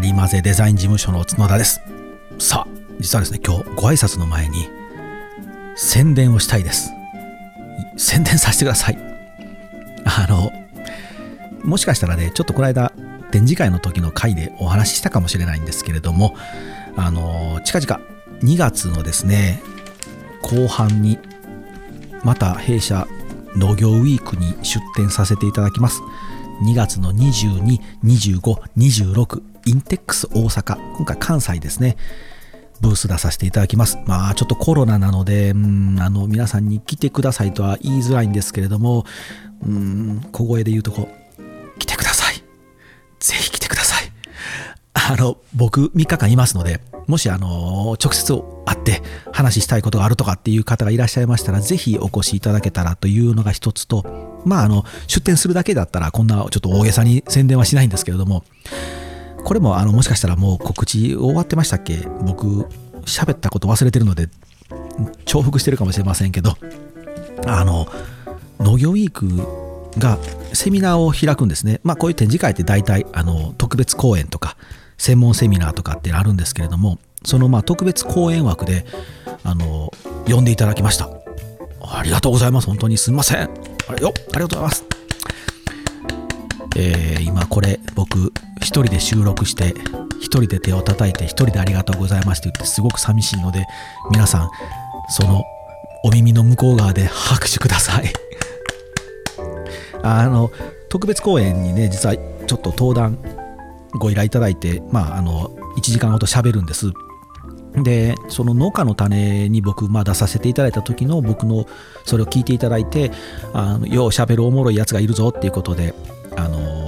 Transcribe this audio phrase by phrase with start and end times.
[0.00, 1.80] デザイン事務所の角田です。
[2.40, 2.68] さあ
[2.98, 4.68] 実はですね今日ご挨拶の前に
[5.76, 6.90] 宣伝をしたいです。
[7.96, 8.98] 宣伝させてください。
[10.04, 10.50] あの
[11.62, 12.92] もしかしたらねちょっとこの間
[13.30, 16.34] 展示会の時の回でお話ししたかもしれないんですけれども
[16.96, 18.00] あの近々
[18.40, 19.62] 2月のですね
[20.42, 21.20] 後半に
[22.24, 23.06] また弊社
[23.54, 26.02] 農業ウィークに出展させていただきます。
[26.64, 28.40] 2月の22、25、
[28.76, 30.76] 26インテックス大阪。
[30.96, 31.96] 今回関西ですね。
[32.80, 33.98] ブース出させていただきます。
[34.06, 39.04] まあちょっとコロナなのでうんあの皆さんに来てくださいとは言いづらいんですけれども
[39.66, 41.08] うん小声で言うとこ
[41.78, 42.44] 来てください。
[43.20, 44.12] ぜひ来てください。
[44.92, 48.32] あの僕3日間いますのでもしあの直接
[48.64, 54.04] 会って話したいことがあるとかっていう方がいらっしゃいましたら、ぜひお越しいただけたらというのが一つと、
[54.44, 58.44] まああの、出店するだけだったらこんなちょっと大げさに宣伝はしないんですけれども、
[59.44, 61.98] これもあのもしかしたらもう告知終わってましたっけ？
[62.22, 62.62] 僕、
[63.04, 64.28] 喋ったこと忘れてるので、
[65.26, 66.56] 重複してるかもしれませんけど、
[67.46, 67.86] あの、
[68.58, 70.18] 農業ウィークが
[70.54, 71.80] セミナーを開くんですね。
[71.84, 74.56] まあこういう展示会って大体あの特別講演とか
[74.96, 78.86] 専門セミナーとかってあるんですけれども、そのまあ特別講演枠で、
[79.42, 79.92] あの、
[80.26, 81.10] 呼んでいただきました。
[81.82, 82.66] ありがとうございます。
[82.66, 83.42] 本当にすみません。
[83.42, 84.84] あれよ、ありがとうございます。
[86.76, 88.32] えー、今これ僕
[88.64, 89.74] 一人で収録して
[90.20, 93.66] 一人で手を叩いて一人でありがとうございますって言ってすごく寂しいので
[94.10, 94.50] 皆さん
[95.10, 95.44] その
[96.02, 98.12] お耳の向こう側で 拍手ください。
[100.02, 100.50] あの
[100.88, 103.18] 特別公演にね実はちょっと登壇
[103.98, 106.90] ご依頼いただいてまああの1時間ほど喋るんです。
[107.82, 111.66] でその農家の種に僕、まあ、出させていただいた時の僕の
[112.04, 113.10] それを聞いていただいて
[113.52, 115.92] あのようしゃべるおもろいやつがいるぞっていうことで、
[116.36, 116.83] あの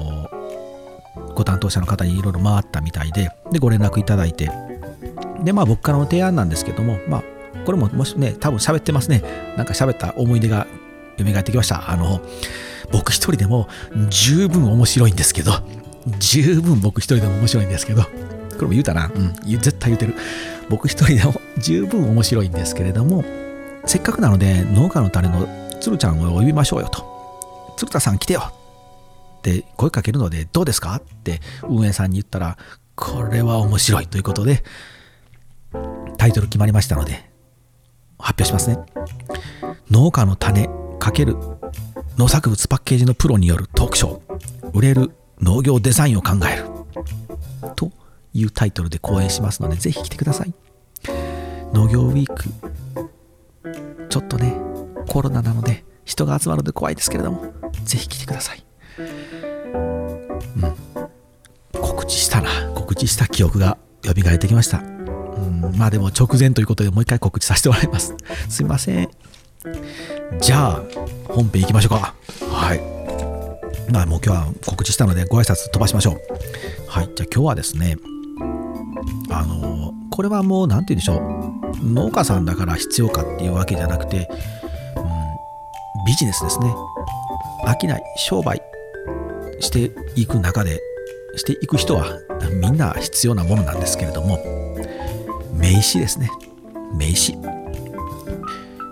[1.36, 4.50] ご担当者の方にいろいろ回ったみたいででご連絡いただいて
[5.44, 7.22] でまあ僕からの提案なんですけどもまあ
[7.64, 9.22] これももしね多分喋ってますね。
[9.56, 10.66] なんか喋った思い出が
[11.19, 11.91] 蘇ってきました。
[11.91, 12.20] あの
[12.92, 13.69] 僕一人でも
[14.08, 15.52] 十分面白いんですけど
[16.19, 18.08] 十分僕一人でも面白いんですけどこ
[18.60, 19.10] れも言うたな。
[19.14, 19.34] うん。
[19.58, 20.14] 絶対言うてる。
[20.70, 23.24] 僕一人でも十分面白いんですけれども
[23.84, 25.47] せっかくなので農家の種の
[25.80, 27.04] 鶴ちゃんを呼びましょうよと。
[27.76, 28.53] 鶴田さん来てよ。
[29.55, 30.97] って声かけるのでどうですか？
[30.97, 32.59] って運営さんに言ったら
[32.97, 34.65] これは面白いということで
[36.17, 37.31] タイトル決まりましたので
[38.19, 38.79] 発表しますね
[39.91, 41.69] 農家の種×
[42.19, 46.65] 農作物パッケージのプロによるトークショー売れる農業デザインを考える
[47.77, 47.93] と
[48.33, 50.55] いうタイトルで講演しますので、ぜひ来てください。
[51.73, 52.45] 農業ウィーク、
[54.09, 54.55] ちょっとね、
[55.09, 57.53] コロナなので人が集まるので怖いですけれども、
[57.84, 58.66] ぜひ来てください。
[58.99, 60.75] うん。
[61.73, 62.51] 告知したな。
[62.75, 64.79] 告知した記憶が蘇ってきました。
[64.79, 68.15] うん、まあでも直前ということでもう一回告知させてもらいます。
[68.49, 69.11] すいません。
[70.41, 70.83] じゃあ、
[71.29, 72.15] 本編行きましょうか。
[72.51, 72.97] はい。
[73.93, 76.21] まあもう今日は告知したのでご挨拶飛ばしましょう。
[76.89, 77.11] はい。
[77.15, 77.97] じゃあ今日はですね、
[79.31, 81.17] あのこれはもう何て言うんでしょ
[81.83, 84.28] う農家さんだから必要かっていうわけじゃなくて、
[84.97, 86.75] うん、ビジネスですね
[87.67, 88.63] 飽きない商売
[89.61, 90.81] していく中で
[91.37, 92.06] していく人は
[92.61, 94.39] みんな必要なものなんですけれども
[95.55, 96.31] 名刺ですね。
[96.94, 97.37] 名刺。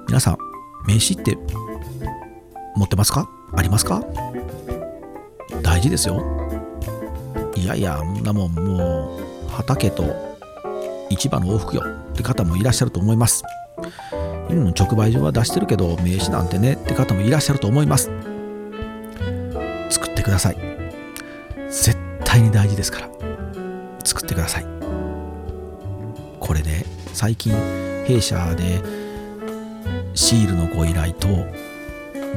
[0.09, 0.39] 皆さん
[0.87, 1.37] 名刺って
[2.77, 3.29] 持ってますか？
[3.57, 4.03] ありますか？
[5.63, 6.23] 大事ですよ。
[7.57, 10.05] いやいやんなもんもう畑と
[11.11, 11.83] 市場の往復よ。
[12.13, 13.43] って方もいらっしゃると思います。
[14.77, 18.11] 直売所は出してるけど名刺なんてねって方もいらっしゃると思います。
[20.25, 20.57] ください。
[21.69, 23.09] 絶対に大事ですから。
[24.05, 24.67] 作ってください。
[26.41, 27.53] これね、最近
[28.07, 28.83] 弊社で
[30.15, 31.29] シールのご依頼と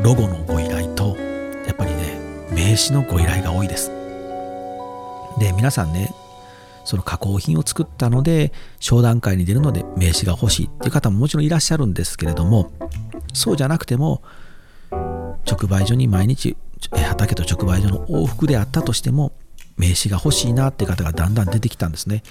[0.03, 1.17] ロゴのご依頼と
[1.65, 2.19] やっぱりね
[2.51, 3.91] 名刺のご依頼が多いです。
[5.39, 6.13] で皆さんね
[6.85, 12.71] その加工品を作ったので商談会に出るので名刺が欲しいっていう方ももちろんいらっしゃるんですけれども
[13.33, 14.21] そうじゃなくても
[15.45, 16.57] 直売所に毎日
[16.91, 19.33] 畑と直売所の往復であったとしても
[19.77, 22.23] 名刺が欲しいなって方がだんだん出てきたんですね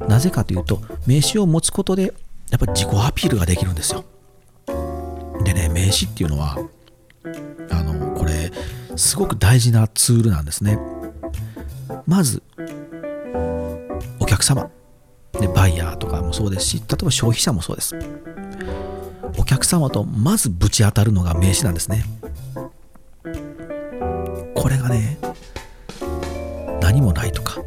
[0.00, 2.14] なぜかというと名刺を持つことで
[2.50, 4.04] やっぱり自己アピールができるんですよ
[5.44, 6.58] でね名刺っていうのは
[7.70, 8.52] あのこれ
[8.96, 10.78] すごく大事なツールなんですね
[12.06, 12.42] まず
[14.26, 14.70] お客様、
[15.40, 17.94] でバイヤーとかもそうですし、例えば消費者もそうです。
[19.38, 22.04] お客様とまずぶち当たるのが名刺なんですね。
[24.78, 25.18] がね、
[26.80, 27.60] 何もないとか、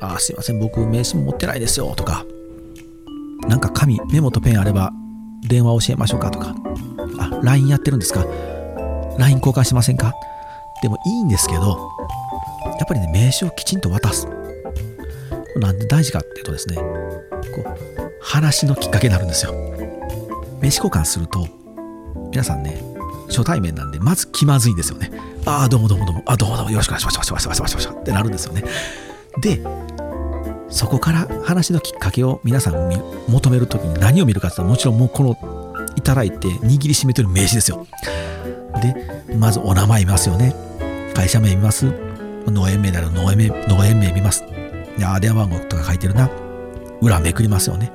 [0.00, 2.24] ああ、すいません、僕名刺も持ってないですよとか、
[3.48, 4.92] なんか紙、メモとペンあれば
[5.48, 6.54] 電話教えましょうかとか、
[7.18, 8.26] あ、LINE やってるんですか
[9.18, 10.14] ?LINE 交換しませんか？
[10.82, 11.78] でもいいんですけど、
[12.64, 14.28] やっぱりね、名刺をきちんと渡す。
[15.56, 17.64] なんで大事かっていうとですね、こう、
[18.20, 19.52] 話のきっかけになるんですよ。
[20.60, 21.48] 名刺交換すると、
[22.30, 22.80] 皆さんね、
[23.28, 25.10] 初対面なんで、まず気まずいんですよね。
[25.46, 28.64] ああ、どうもどうもどうも、あどうもどうもよろしくお願いします、します、します、します、ってなるんですよね。
[29.40, 29.62] で、
[30.70, 32.90] そこから話のきっかけを皆さん
[33.28, 37.86] 求めるときに何を見るかって言ったらもちろんもうこのいただいて握りしめてる名刺ですよ。
[38.82, 40.54] で、まずお名前見ますよね。
[41.14, 41.86] 会社名見ます。
[42.46, 44.44] 農園名なら農園名農園名見ます。
[44.98, 46.30] で、あ電話番号とか書いてるな。
[47.00, 47.92] 裏めくりますよね。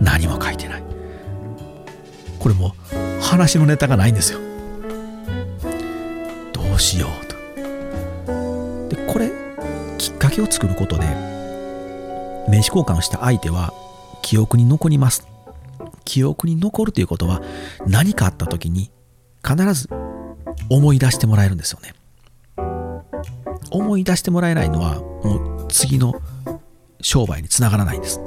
[0.00, 0.82] 何も書いてない。
[2.38, 2.74] これも
[3.20, 4.45] 話のネタがないんですよ。
[6.86, 7.34] しようと。
[8.88, 9.32] で、これ、
[9.98, 11.04] きっかけを作ることで、
[12.48, 13.74] 名刺交換をした相手は
[14.22, 15.26] 記憶に残ります。
[16.04, 17.42] 記憶に残るということは
[17.88, 18.92] 何かあった時に
[19.44, 19.88] 必ず
[20.70, 21.92] 思い出してもらえるんですよね。
[23.72, 26.14] 思い出してもらえないのはもう次の
[27.00, 28.20] 商売につながらないんです。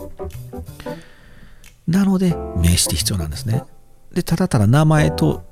[1.87, 3.63] なので名刺って必要なんですね。
[4.11, 5.48] で、ただただ名前と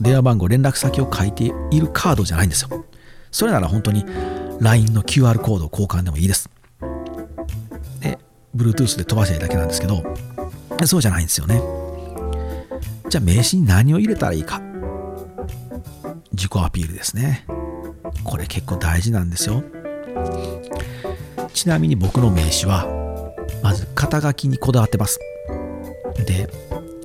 [0.00, 2.84] 電話番号、連絡先を書いているカードじゃないんですよ。
[3.30, 4.04] それなら本当に
[4.60, 6.48] LINE の QR コードを交換でもいいです。
[8.00, 8.18] で、
[8.56, 10.02] Bluetooth で飛ばせばいいだけなんですけど、
[10.86, 11.60] そうじゃないんですよね。
[13.08, 14.60] じゃあ名刺に何を入れたらいいか。
[16.32, 17.46] 自己アピールですね。
[18.24, 19.62] これ結構大事なんですよ。
[21.52, 22.86] ちなみに僕の名刺は、
[23.62, 25.18] まず肩書きにこだわってます。
[26.26, 26.48] で、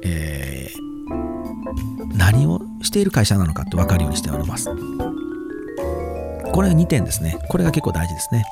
[0.04, 4.70] えー、何をしている会社なのかって分かるようにしております。
[6.52, 7.38] これが2点ですね。
[7.50, 8.44] これが結構大事ですね。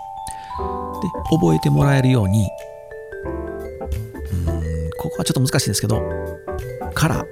[1.01, 2.49] で、覚えてもらえるように、
[4.31, 6.01] うん、ここはちょっと難しいですけど、
[6.93, 7.25] カラー、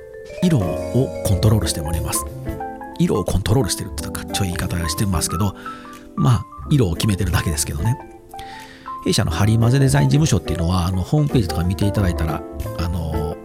[0.43, 2.25] 色をコントロールしております。
[2.99, 5.55] 色をコントロールしてるってかっちょい言い方してますけど、
[6.15, 7.97] まあ、色を決めてるだけですけどね。
[9.05, 12.41] 弊社のハリーマゼデザイン事務所っていうのは、あのホームページとか見ていただいたら、
[12.79, 13.37] あの、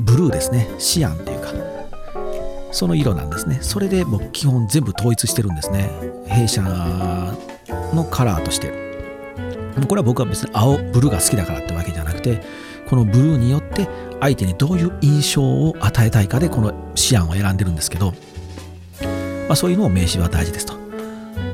[0.00, 1.37] ブルーですね、シアンっていう、
[2.70, 3.58] その色なんですね。
[3.60, 5.90] それで僕、基本全部統一してるんですね。
[6.26, 8.88] 弊社のカラーとして。
[9.88, 12.42] これは僕は別に青、ブルーが好きだからってわけじゃなくて、
[12.88, 13.86] このブルーによって
[14.20, 18.12] 相手にどういう印象を与えたいかでこのシアンを選んでるんですけど、
[19.46, 20.74] まあ、そういうのを名刺は大事ですと。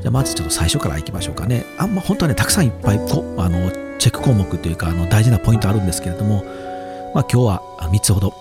[0.01, 1.65] じゃあまずちょっと最初からいきましょうかね。
[1.77, 6.43] あんま本当はね、たくさんいっぱいこあのチェック項目というかあの大事なポイントあるんですけれども、
[7.13, 8.33] まあ、今日は3つほど。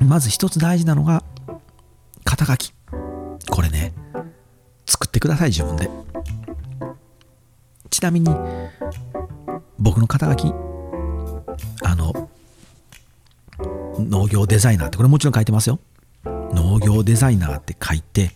[0.00, 1.22] まず1つ大事なのが、
[2.24, 2.72] 肩書き。
[3.50, 3.92] これね、
[4.86, 5.88] 作ってください、自分で。
[7.90, 8.28] ちなみに、
[9.78, 10.52] 僕の肩書き、
[11.84, 12.30] あの、
[13.98, 15.78] 農業デザイナーって、これもちろん書いてますよ。
[16.24, 18.32] 農業デザイナーって書いて、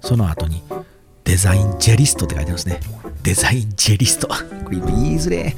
[0.00, 0.62] その後に
[1.24, 2.80] デザインジェリストって書いてあるんですね。
[3.22, 4.28] デザインジェリスト。
[4.64, 5.54] これ今言いづれ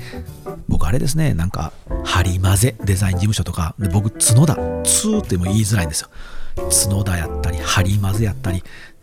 [0.69, 1.73] 僕あれですね、なんか、
[2.05, 4.55] ハリマゼデザイン事務所とか、で僕、角田、
[4.85, 6.09] ツーっても言いづらいんですよ。
[6.57, 8.63] 角田やったり、ハリマゼやったり、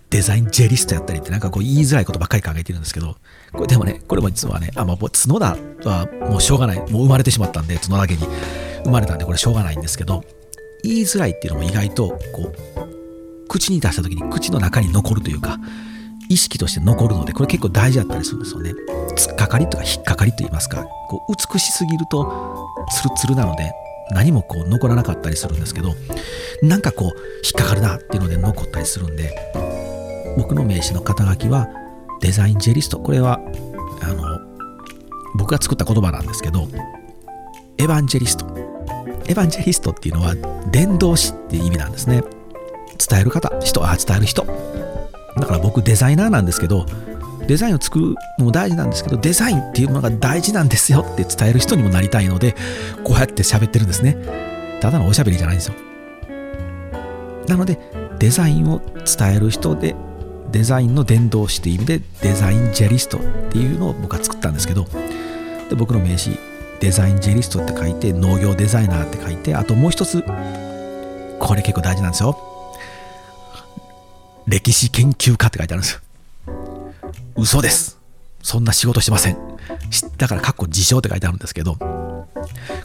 [0.10, 3.16] デザインジェリストやったりってなんかこう言いづらいことばっかり考えてるんですけど、
[3.54, 6.78] これでもね、これも実はね、あ、まあ、角田はもうしょうがない。
[6.80, 8.28] もう生まれてしまったんで、角田家に
[8.84, 10.24] 生まれたんでこれしょうがないんですけど、
[10.84, 15.60] 言いづらいっていうのも意外と、こう、口に出した時に口の中に残るというか、
[16.30, 18.74] 意識として残るので、これ結構大事だったりするんですよね。
[19.16, 23.72] 突っかかりとか引っかかりと言いますか、こう美しすぎるとツルツルなので、
[24.12, 25.96] 何もこう残らなかったりするんですけど、
[26.62, 29.36] なんかこう引っかかるなっていうので残ったりするんで、
[30.38, 31.70] 僕の名刺の肩書きは
[32.22, 33.00] デザインジェリスト。
[33.00, 33.40] これは、
[34.02, 34.40] あの、
[35.36, 36.68] 僕が作った言葉なんですけど、
[37.78, 38.46] エヴァンジェリスト。
[39.28, 40.36] エヴァンジェリストっていうのは
[40.72, 42.24] 伝道師っていう意味なんですね。
[43.10, 44.46] 伝える方、人、あ、伝える人。
[45.38, 46.86] だから僕デザイナーなんですけど
[47.50, 52.56] デザインを作るのも大事なんですけどデザインっていうものが大事なんですよって伝える人にもなりたいので
[53.04, 54.18] こうやって喋ってるんですね。
[54.82, 55.74] ただのおしゃべりじゃないんですよ。
[57.48, 57.80] なので
[58.20, 59.96] デザインを伝える人で
[60.52, 64.86] デザインの伝道師という意味でデザインジェリストっていうのを僕は作ったんですけど
[65.72, 66.38] で僕の名刺
[66.80, 70.24] デザインジェリストって書いて農業デザイナーって書いてあともう一つ
[71.40, 72.38] これ結構大事なんですよ。
[74.46, 76.02] 歴史研究家って書いてあるんですよ。
[77.40, 78.00] 嘘です。
[78.44, 79.38] そんな仕事してません。
[80.18, 81.76] だから、かっこ自称って書いてあるんですけど、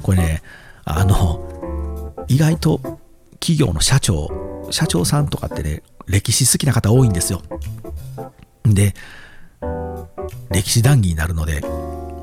[0.02, 0.42] これね、
[0.84, 3.00] あの、意外と
[3.40, 7.42] 企業の社長、社長さんとかってね、歴史好きな方多いんですよ。
[8.64, 8.94] で、
[10.50, 11.62] 歴史談義になるので、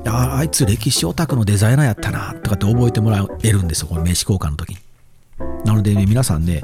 [0.06, 4.78] ああいつ歴史オタクのデザイナーやったなとかって覚えてもらえるんですよこの名刺交換の時に
[5.64, 6.60] なので、ね、皆さんね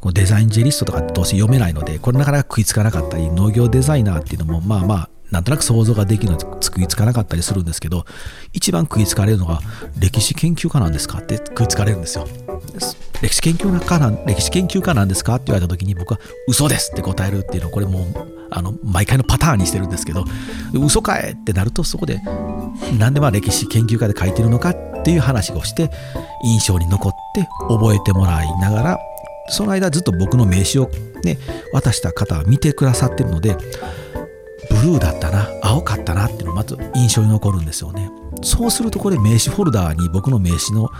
[0.00, 8.06] このデザインジェリストとかってどうせ読めないのでこれなかなか食いつかなかったり農業デザイナーっていうのもまあまあなんとなく想像ができるの食いつかなかったりするんですけど
[8.54, 9.60] 一番食いつかれるのが
[9.98, 11.18] 歴史研究家なんですか？
[11.18, 12.26] って食いつかれるんですよ
[13.20, 18.04] 歴史研究家なん歴史研究家なんですかって言われた時に僕は嘘ですって答えるっていうのをこれもう
[18.50, 20.24] あの毎回のパターンにしてるんですけど
[20.72, 22.20] 嘘かえってなるとそこで
[22.98, 25.90] なんでまあ歴史研究家で書いてるのかっていう話をして
[26.44, 28.98] 印象に残って覚えてもらいながら
[29.48, 30.90] その間ずっと僕の名刺を
[31.24, 31.38] ね
[31.72, 33.56] 渡した方は見てくださってるので
[34.70, 38.10] ブルーだったな青かったなっていうのがまず印象に残るんですよね。
[38.42, 40.90] そうするとこれ名刺フォルダーに僕の名刺の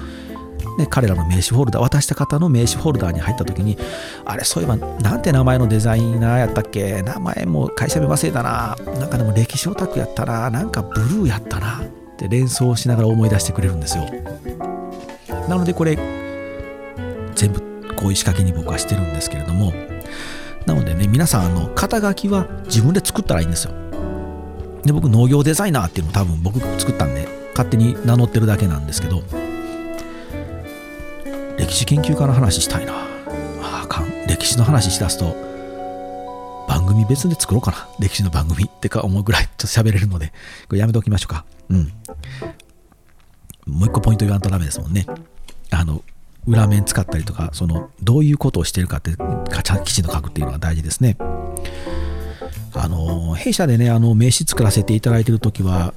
[0.76, 3.76] ね、彼らの名刺フォルダー渡した方の名刺フォルダーに入った時に
[4.24, 7.02] あれそういえばなんて名前のデザイナーやったっけ？
[7.02, 8.76] 名前も会社名忘れたな。
[8.98, 10.50] なんかでも歴史オタクやったな。
[10.50, 11.80] なんかブルーやったな。
[11.82, 14.04] って連想しながら思い出してくれるんですよ。
[15.48, 15.96] なのでこれ
[17.34, 17.60] 全部
[17.98, 19.72] こういう仕掛けに僕はしてるんですけれども
[20.66, 23.72] なのでね皆さんあの肩書きは自分で作ったらいいんですよ。
[24.84, 29.22] で僕農業デザイナーっていうのも多分僕作ったんで勝手に名乗ってるだけなんですけど
[31.58, 32.92] 歴史研究家の話したいな。
[33.62, 34.26] あかん。
[34.28, 35.34] 歴史の話しだすと
[36.68, 37.88] 番組別で作ろうかな。
[37.98, 40.32] 歴史の番組ってか思うぐらいちょっと喋れるので
[40.68, 41.44] これやめておきましょうか。
[41.70, 41.92] うん。
[43.66, 45.04] もう一個ポイント言わんとダメですもんね。
[45.70, 46.02] あの
[46.48, 49.10] 裏面使ったりとかそのどういうことをしてるかって
[49.84, 51.16] きちんと書くっていうのが大事ですね。
[52.74, 55.94] あの弊社でねあの名刺作らせていただいてる時は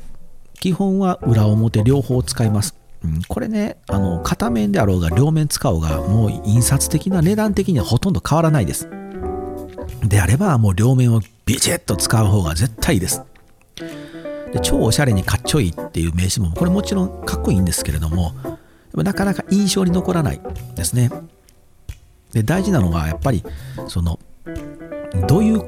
[0.60, 2.76] 基本は裏表両方使います。
[3.04, 8.90] うん、これねあの片面であろうが両面使おうがもう印刷的な値段的にはほとんど変わらないです。
[10.04, 13.24] であればもう両面をビチッと使う方が絶対いいです。
[14.54, 18.34] で超おしゃれにかっちょいいっていう名刺もこれもちろんかっこいいんですけれども
[18.94, 20.42] なかなか印象に残らない
[20.76, 21.10] ですね。
[22.34, 23.44] で大事なのはやっぱり
[23.88, 24.20] その
[25.28, 25.62] どういう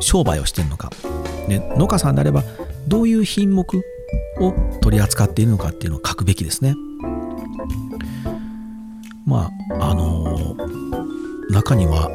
[0.00, 0.90] 商売をしてるのか、
[1.48, 2.42] ね、農家さんであれば
[2.86, 3.66] どういう品目
[4.40, 6.74] を取り扱っているのかっていうのを書くべきですね。
[9.24, 12.10] まああのー、中には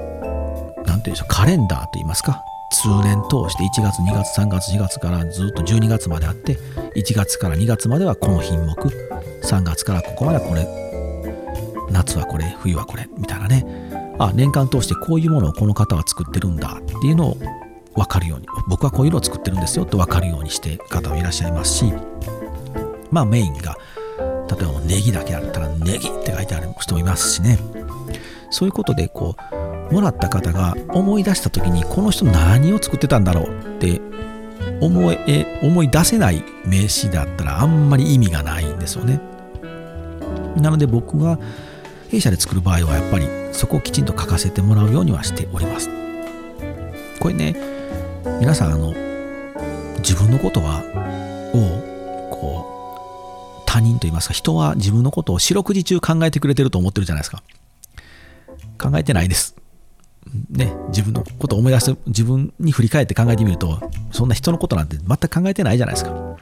[0.78, 2.44] 何て言うんでしょうカレンダーと言いますか。
[2.70, 6.58] 通年通して1月2月3月4月からずっと12月まであって
[6.96, 9.07] 1月から2月まではこの品目
[9.48, 10.68] 3月からここまでこれ。
[11.90, 13.66] 夏はこれ冬はこれみたいなね。
[14.20, 17.38] あ年間通してこういうものをこの方は作ってるんだっていうのを
[17.96, 18.48] 分かるように。
[18.68, 21.94] 僕はこういうのを作ってるんですよって分かるようにして方もいらっしゃいますし。
[23.10, 23.78] まあメインが
[24.50, 27.58] 例えばネギだけだったらネギって書いてある人もいますしね。
[28.50, 29.38] そういうことでこ
[29.90, 34.02] うもらった方が思い出した時にこの人何を作ってたんだろうって
[34.82, 39.37] 思え思い出せない名詞だったらあんまり意味がないんですよね。
[40.62, 41.40] なので僕が
[42.10, 45.90] 弊社で作る場合はやっぱりそこをきちんと書かせてもらうようにはしております。
[47.20, 47.56] これね
[48.40, 48.94] 皆さんあの
[50.00, 50.84] 自分のことは
[51.54, 57.44] をこう他人と言いますか人は自分のことを四六時中考えてくれてると思ってるじゃないですか。
[58.80, 59.56] 考えてないです。
[60.50, 63.80] ね自分のことを思い出して自分に振り返って考えてみると
[64.12, 66.38] そんな人のことなんて全く考えてないじゃないですか。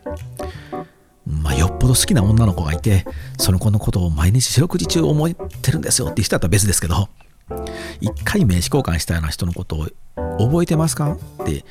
[1.26, 3.06] まあ、よっぽど好きな女の子がいて、
[3.38, 7.10] その子のことを毎日四六時中思ってるんですよって人だったら別ですけど、
[8.02, 9.88] 一回名刺交換したような人のことを
[10.40, 11.64] 覚えてますかって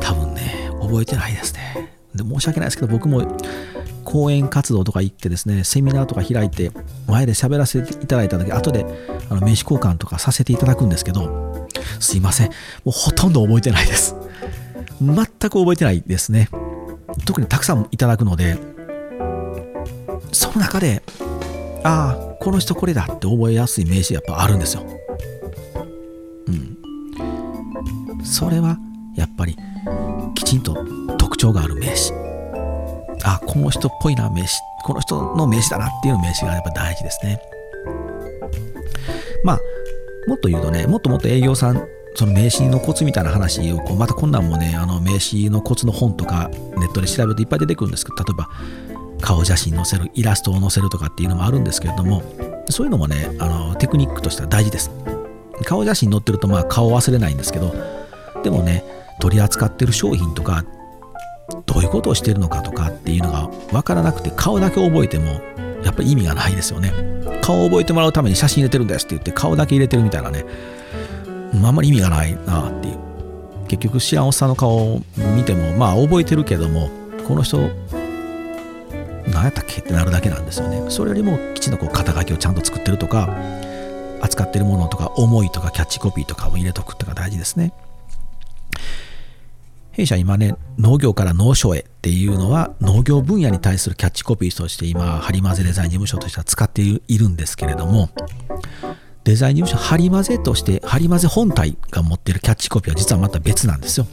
[0.00, 1.90] 多分ね覚えてないですね。
[2.14, 3.36] で申し訳ないですけど僕も
[4.04, 6.70] 講演活動とか行ってですねセミナーとか開いて
[7.08, 8.86] 前で喋らせていただいた時後で
[9.30, 12.48] あの名刺交換とかさせていただくんですけどすいません。
[12.48, 12.52] も
[12.86, 14.14] うほとんど覚えてないです。
[15.00, 16.48] 全く覚えてないですね。
[17.24, 18.58] 特にたくさんいただくので
[20.34, 21.02] その中で
[21.84, 24.82] ああこの人これだって覚えやすい名刺やっぱあるんですよ。
[26.46, 28.24] うん。
[28.24, 28.78] それは
[29.16, 29.56] やっぱり
[30.34, 30.76] きちんと
[31.18, 32.12] 特徴がある名詞
[33.22, 37.40] あこの人っぽいな名詞この人の名詞だなっていう名詞がやっぱ大事ですね。
[39.44, 39.60] まあ
[40.26, 48.48] もっと言うとねもっともっと営業さんその名刺のコツみたいな話をこうまたこんなんもねあの名刺のコツの本とかネットで調べるといっぱい出てくるんですけど例えば
[49.24, 52.22] 顔写真載せるイラストを載せるとかっていうのもあるんですけれども
[52.68, 54.90] そういうのもねあのテクニックとしては大事です。
[55.64, 57.72] 顔写真載ってるとまあ顔忘れないんですけど
[58.42, 58.84] でもね
[59.20, 60.64] 取り扱ってる商品とか
[61.64, 65.40] どういうことをしてるのかとかっていうのが分からなくて顔だけ覚えても
[65.84, 66.92] やっぱり意味がないですよね。
[67.40, 70.44] 顔を覚えてもらうために写真入れてるんですって言って顔だけ入れてるみたいなね
[71.62, 72.98] あんまり意味がないなっていう。
[73.68, 75.02] 結局知らんおっさんの顔を
[75.34, 76.90] 見てもまあ覚えてるけども
[77.26, 77.70] この人
[79.28, 80.90] 何やったっけってなるだけなんですよね。
[80.90, 83.34] それよりもきちんとこう肩書きをちゃんと作ってるとか
[84.20, 87.72] 扱ってるものとか思いとかキャッチコピーとかを入れとくっていうのが大事ですね。
[89.92, 98.10] 弊社今ね農業から農商へっていうのは農業分野に対するキャッチコピーとして今ハリマゼデザイン事務所としては使っているんですけれども
[99.22, 104.06] デザイン事務所ハリマゼとしてハリマゼ本体が持っているキャッチコピーは実はまた別なんですよ。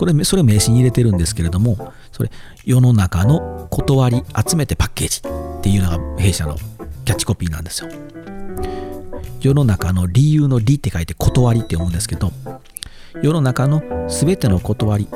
[0.00, 2.30] これそれを名刺に入れてるんですけれどもそれ
[2.64, 6.56] 世の中の断り集めてパッケージっていうのが弊社の
[7.04, 7.90] キャッチコピーなんですよ。
[9.42, 12.32] 世の中の理由の理って書いて断りって読むんですけど
[13.22, 15.06] 世の中の全ての断り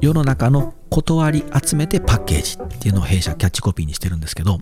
[0.00, 4.58] 世の中の断り集めてパッケージっていうのを弊社キャッチコピーにしてるんですけど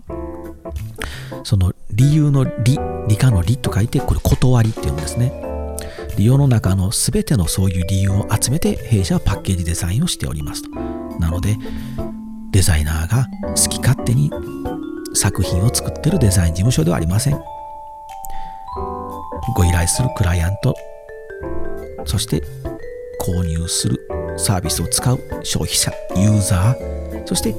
[1.45, 5.48] その理由の理理科の理と書いてこれ断りって読むんですね。
[6.25, 10.69] 世の中の全てのそういう理由を集めて弊社はパッケージデザインをしておりますと。
[11.19, 11.57] なので
[12.51, 14.31] デザイナーが好き勝手に
[15.13, 17.39] 作品を作ってるデザイン事務所ではありません。
[19.55, 20.75] ご依頼するクライアント
[22.05, 22.41] そして
[23.21, 24.07] 購入する
[24.37, 27.55] サービスを使う消費者ユーザーそして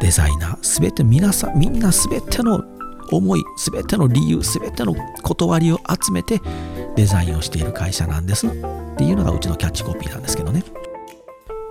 [0.00, 2.62] デザイナーすべて皆さんみんなすべての
[3.10, 6.40] 思いすべての理由すべての断りを集めて
[6.96, 8.50] デザインをしている会社なんですっ
[8.96, 10.62] ていうのがうちのキャッチコピーなんですけどね。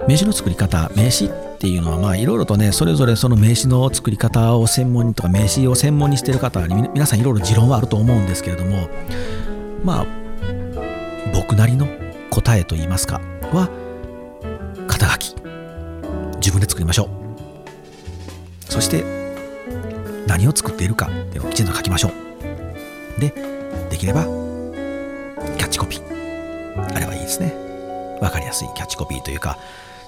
[0.08, 8.90] 名刺の作り方名刺っていうのはまあいろいろとねそれぞれその名刺の作り方を専門にとか名刺を専門にしてる方に皆さんいろいろ持論はあると思うんですけれども
[9.82, 10.06] まあ
[11.34, 11.88] 僕なりの
[12.30, 13.22] 答えといいますか
[13.54, 13.70] は
[14.88, 15.36] 肩書き。
[16.38, 17.10] 自分で作りましょう。
[18.70, 19.06] そして
[20.28, 23.22] 何を作っているかっていうのをきちんと書きましょう。
[23.22, 23.34] で
[23.90, 24.43] できれば
[25.74, 26.96] チコピー。
[26.96, 27.54] あればいいですね。
[28.22, 29.58] わかりやすいキャッチコピーというか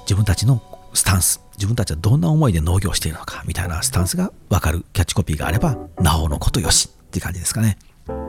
[0.01, 0.61] 自分たちの
[0.93, 1.41] スタンス。
[1.57, 7.77] 自分たちはどんな思いで農業しているのかみたいなスタンスがわかるキャッチコピーがあればなおのことよしって感じですかね。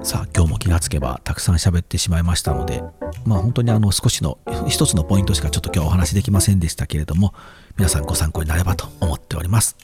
[0.02, 2.82] さあ今日も気がつけばたくさん喋ってしまいましたので
[3.26, 7.34] まあ本当にあの少しの一つのポイントしかちょっと今日お話できませんでしたけれども
[7.76, 9.76] 皆さんご参考になればと思っております。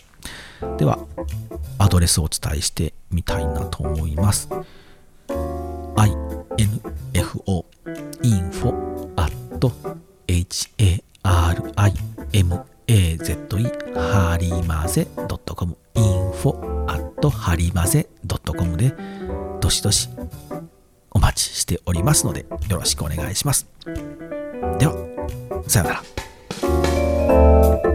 [0.79, 0.99] では
[1.79, 4.49] アドレスをお伝えしてみたいなと思います。
[6.57, 7.65] Info
[8.23, 8.75] info
[9.17, 9.33] at
[11.23, 12.65] harima
[13.95, 15.07] ハリマゼ
[15.55, 18.09] .com info at ハリマゼ
[18.45, 18.95] .com で
[19.61, 20.09] どしどし
[21.11, 23.67] お待ちしておりますのでよろしくお願いします。
[24.79, 24.95] では、
[25.69, 27.92] さようなら。